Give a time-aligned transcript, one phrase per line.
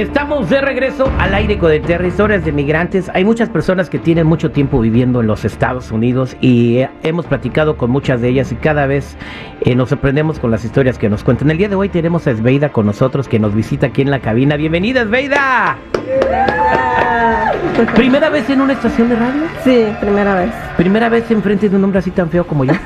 [0.00, 3.10] Estamos de regreso al aire con Historias de Migrantes.
[3.12, 7.26] Hay muchas personas que tienen mucho tiempo viviendo en los Estados Unidos y eh, hemos
[7.26, 9.18] platicado con muchas de ellas y cada vez
[9.60, 11.50] eh, nos sorprendemos con las historias que nos cuentan.
[11.50, 14.20] El día de hoy tenemos a Esbeida con nosotros que nos visita aquí en la
[14.20, 14.56] cabina.
[14.56, 15.76] Bienvenida, Esbeida.
[17.94, 19.42] ¿Primera vez en una estación de radio?
[19.62, 20.50] Sí, primera vez.
[20.76, 22.72] ¿Primera vez enfrente de un hombre así tan feo como yo?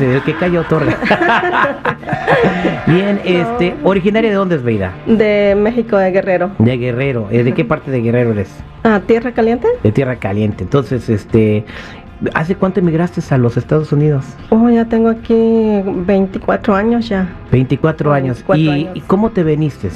[0.00, 0.96] el que cayó otorga.
[2.86, 3.74] Bien, este,
[4.14, 4.92] ¿originaria de dónde es Veida?
[5.06, 6.52] De México, de Guerrero.
[6.58, 7.28] De Guerrero.
[7.30, 8.48] ¿De qué parte de Guerrero eres?
[8.84, 9.66] Ah, Tierra Caliente.
[9.82, 10.62] De Tierra Caliente.
[10.62, 11.64] Entonces, este,
[12.32, 14.24] ¿hace cuánto emigraste a los Estados Unidos?
[14.50, 17.28] Oh, ya tengo aquí 24 años ya.
[17.50, 18.44] 24 años.
[18.54, 19.90] ¿Y, cómo te veniste?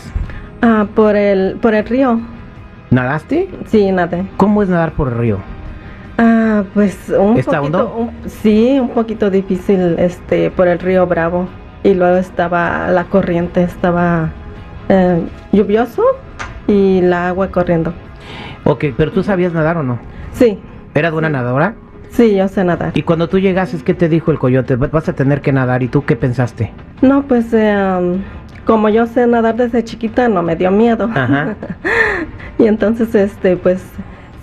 [0.63, 2.21] Ah, por el, por el río.
[2.91, 3.49] ¿Nadaste?
[3.67, 4.25] Sí, nadé.
[4.37, 5.39] ¿Cómo es nadar por el río?
[6.17, 11.47] Ah, pues un poquito, sí, un poquito difícil, este, por el río Bravo
[11.83, 14.31] y luego estaba la corriente, estaba
[14.89, 16.03] eh, lluvioso
[16.67, 17.93] y la agua corriendo.
[18.65, 19.99] Ok, pero tú sabías nadar o no?
[20.33, 20.59] Sí.
[20.95, 21.75] ¿Eras buena nadadora?
[22.11, 22.93] Sí, yo sé nadar.
[22.95, 24.77] Y cuando tú llegaste, ¿qué te dijo el coyote?
[24.77, 25.83] Vas a tener que nadar.
[25.83, 26.73] ¿Y tú qué pensaste?
[27.03, 28.21] No, pues eh,
[28.65, 31.09] como yo sé nadar desde chiquita, no me dio miedo.
[31.15, 31.55] Ajá.
[32.59, 33.85] y entonces, este, pues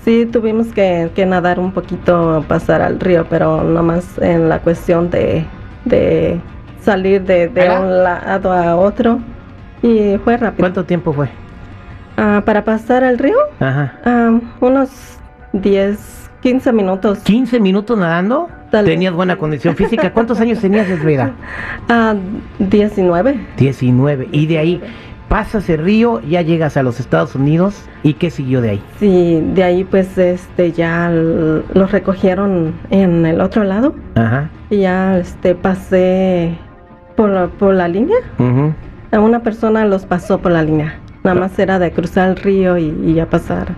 [0.04, 5.10] sí tuvimos que, que, nadar un poquito, pasar al río, pero nomás en la cuestión
[5.10, 5.46] de,
[5.86, 6.40] de
[6.86, 9.20] salir de, un lado a otro
[9.82, 10.62] y fue rápido.
[10.62, 11.30] ¿Cuánto tiempo fue?
[12.18, 14.00] Ah, para pasar el río, Ajá.
[14.06, 15.18] Ah, unos
[15.52, 17.26] 10, 15 minutos.
[17.26, 18.48] ¿15 minutos nadando?
[18.72, 20.12] ¿Tenías buena condición física?
[20.14, 21.34] ¿Cuántos años tenías de vida?
[21.90, 22.16] Ah,
[22.60, 23.40] 19.
[23.58, 24.28] 19.
[24.32, 24.82] Y de ahí
[25.28, 28.84] pasas el río, ya llegas a los Estados Unidos y qué siguió de ahí.
[29.00, 33.96] Sí, de ahí pues este ya los recogieron en el otro lado.
[34.16, 34.50] Ajá.
[34.70, 36.58] Y ya este pasé
[37.16, 38.18] por la, por la línea.
[39.12, 41.00] A una persona los pasó por la línea.
[41.24, 43.74] Nada más era de cruzar el río y, ya pasar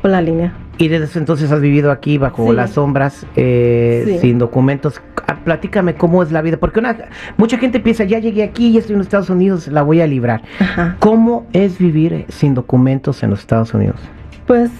[0.00, 0.54] por la línea.
[0.78, 5.00] Y desde entonces has vivido aquí bajo las sombras, eh, sin documentos.
[5.26, 6.96] Ah, platícame cómo es la vida, porque una,
[7.36, 10.06] mucha gente piensa, ya llegué aquí, ya estoy en los Estados Unidos, la voy a
[10.06, 10.42] librar.
[11.00, 14.00] ¿Cómo es vivir sin documentos en los Estados Unidos?
[14.46, 14.70] Pues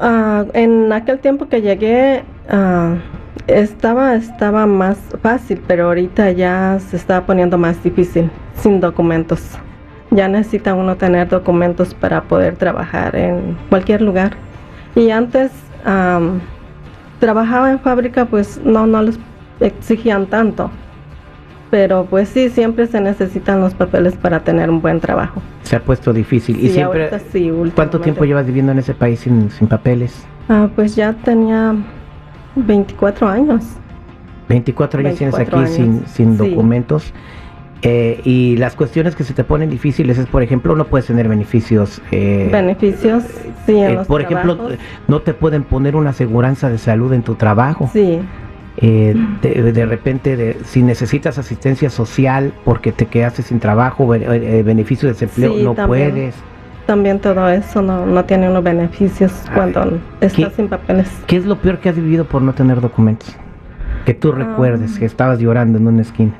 [0.00, 2.96] ah, en aquel tiempo que llegué, uh,
[3.46, 9.42] estaba, estaba más fácil, pero ahorita ya se está poniendo más difícil sin documentos.
[10.10, 14.32] Ya necesita uno tener documentos para poder trabajar en cualquier lugar.
[14.94, 15.52] Y antes
[17.20, 19.18] trabajaba en fábrica, pues no, no les
[19.60, 20.70] exigían tanto.
[21.70, 25.42] Pero pues sí, siempre se necesitan los papeles para tener un buen trabajo.
[25.62, 26.64] Se ha puesto difícil.
[26.64, 27.10] ¿Y siempre,
[27.74, 30.24] ¿Cuánto tiempo llevas viviendo en ese país sin, sin papeles?
[30.48, 31.74] Ah, pues ya tenía
[32.56, 33.64] 24 años.
[34.48, 37.12] 24 años tienes aquí sin, sin documentos.
[37.82, 41.28] Eh, y las cuestiones que se te ponen difíciles es, por ejemplo, no puedes tener
[41.28, 42.00] beneficios.
[42.10, 43.24] Eh, beneficios,
[43.66, 43.78] sí.
[43.78, 44.70] En eh, por ejemplo,
[45.08, 47.90] no te pueden poner una aseguranza de salud en tu trabajo.
[47.92, 48.20] Sí.
[48.80, 55.74] de, repente, de, si necesitas asistencia social porque te quedaste sin trabajo, beneficio de desempleo,
[55.74, 56.34] no puedes
[56.86, 61.10] también todo eso no, no tiene unos beneficios cuando estás sin papeles.
[61.26, 63.36] ¿Qué es lo peor que has vivido por no tener documentos?
[64.04, 64.36] Que tú ah.
[64.36, 66.32] recuerdes que estabas llorando en una esquina.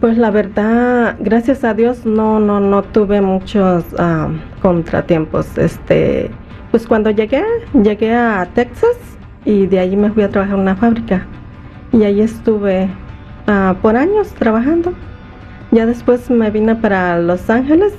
[0.00, 4.28] Pues la verdad, gracias a Dios no no no tuve muchos ah,
[4.60, 5.56] contratiempos.
[5.56, 6.30] Este,
[6.70, 7.42] pues cuando llegué,
[7.72, 8.96] llegué a Texas
[9.44, 11.26] y de allí me fui a trabajar en una fábrica
[11.92, 12.88] y ahí estuve
[13.46, 14.92] ah, por años trabajando.
[15.70, 17.92] Ya después me vine para Los Ángeles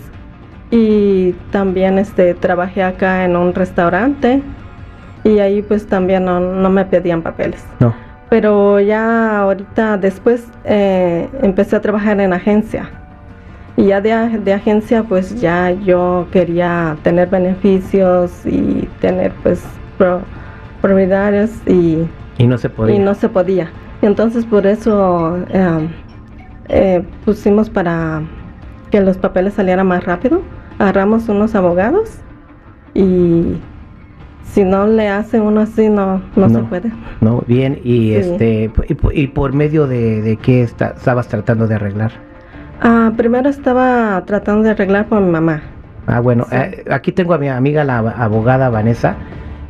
[0.72, 4.41] y también este trabajé acá en un restaurante
[5.24, 7.63] y ahí pues también no, me pedían papeles.
[7.80, 7.94] No.
[8.30, 12.89] Pero ya ahorita después eh, empecé a trabajar en agencia
[13.77, 19.63] y ya de, de, agencia pues ya yo quería tener beneficios y tener pues
[19.97, 20.21] pro,
[20.81, 22.00] propiedades y,
[22.38, 22.95] y no se podía.
[22.95, 23.69] Y no se podía.
[24.01, 25.88] entonces por eso eh,
[26.69, 28.24] eh, pusimos para
[28.91, 30.41] que los papeles salieran más rápido
[30.79, 32.19] agarramos unos abogados
[32.94, 33.57] y
[34.44, 36.91] si no le hace uno así no no, se puede.
[37.21, 38.71] no bien y este
[39.13, 42.12] y, por medio de, qué estabas tratando de arreglar
[42.81, 45.62] ah primero estaba tratando de arreglar por mi mamá.
[46.06, 49.15] Ah bueno eh, aquí tengo a mi amiga la abogada Vanessa.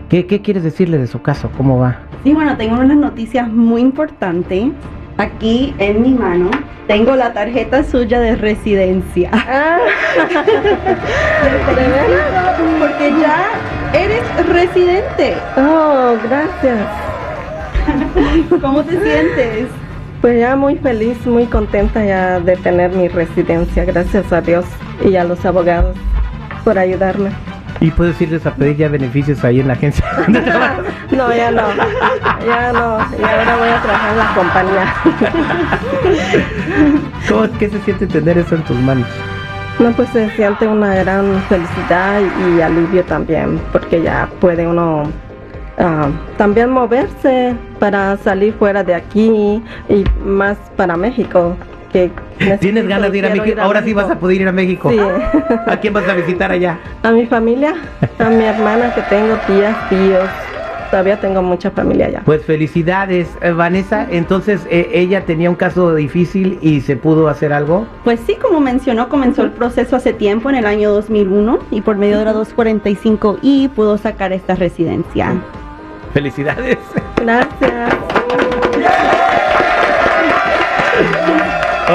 [0.09, 1.49] ¿Qué, ¿Qué quieres decirle de su caso?
[1.57, 1.97] ¿Cómo va?
[2.23, 4.71] Sí, bueno, tengo una noticias muy importante
[5.17, 6.49] aquí en mi mano
[6.87, 9.29] tengo la tarjeta suya de residencia.
[9.33, 9.77] Ah.
[12.79, 13.47] Porque ya
[13.93, 15.35] eres residente.
[15.57, 16.87] Oh, gracias.
[18.61, 19.67] ¿Cómo te sientes?
[20.21, 24.65] Pues ya muy feliz, muy contenta ya de tener mi residencia, gracias a Dios.
[25.03, 25.95] y a los abogados
[26.63, 27.31] por ayudarme.
[27.79, 30.05] ¿Y puedes irles a pedir ya beneficios ahí en la agencia?
[31.11, 31.67] no, ya no.
[32.45, 32.97] Ya no.
[33.17, 34.93] Y ahora voy a trabajar en la compañía.
[37.29, 39.07] ¿Cómo, ¿Qué se siente tener eso en tus manos?
[39.79, 46.37] No, pues se siente una gran felicidad y alivio también, porque ya puede uno uh,
[46.37, 51.55] también moverse para salir fuera de aquí y más para México.
[51.93, 52.11] Que
[52.59, 53.61] ¿Tienes ganas de ir a México?
[53.61, 54.91] Ahora sí vas a poder ir a México.
[54.91, 54.99] Sí.
[55.67, 56.79] ¿A quién vas a visitar allá?
[57.03, 57.75] A mi familia,
[58.19, 60.29] a mi hermana que tengo, tías, tíos.
[60.89, 62.21] Todavía tengo mucha familia allá.
[62.23, 64.07] Pues felicidades, eh, Vanessa.
[64.09, 67.85] Entonces, eh, ella tenía un caso difícil y se pudo hacer algo.
[68.05, 71.97] Pues sí, como mencionó, comenzó el proceso hace tiempo, en el año 2001, y por
[71.97, 75.33] medio de la 245I pudo sacar esta residencia.
[76.13, 76.77] Felicidades.
[77.17, 78.06] Gracias.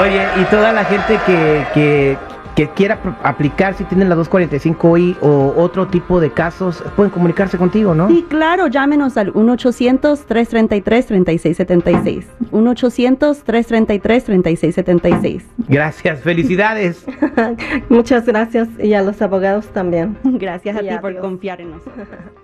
[0.03, 2.17] Oye, y toda la gente que, que,
[2.57, 7.95] que quiera aplicar, si tienen la 245i o otro tipo de casos, pueden comunicarse contigo,
[7.95, 8.09] ¿no?
[8.09, 12.25] Sí, claro, llámenos al 1-800-333-3676.
[12.51, 15.43] 1-800-333-3676.
[15.69, 17.05] Gracias, felicidades.
[17.87, 20.17] Muchas gracias y a los abogados también.
[20.25, 22.09] Gracias a Y ti por confiar en nosotros.